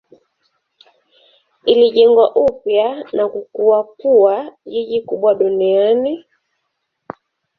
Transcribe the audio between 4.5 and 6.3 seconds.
jiji kubwa duniani.